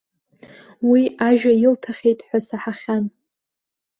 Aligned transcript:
Уи 0.89 1.01
ажәа 1.27 1.51
илҭахьеит 1.65 2.19
ҳәа 2.27 2.39
саҳахьан. 2.47 3.05